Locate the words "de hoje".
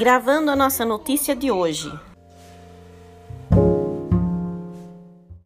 1.36-1.92